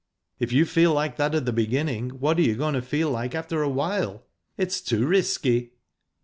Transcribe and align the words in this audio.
If 0.39 0.51
you 0.51 0.65
feel 0.65 0.91
like 0.93 1.17
that 1.17 1.35
at 1.35 1.45
the 1.45 1.53
beginning, 1.53 2.09
what 2.09 2.39
are 2.39 2.41
you 2.41 2.55
going 2.55 2.73
to 2.73 2.81
feel 2.81 3.15
after 3.15 3.61
a 3.61 3.69
while? 3.69 4.25
It's 4.57 4.81
too 4.81 5.05
risky?" 5.05 5.73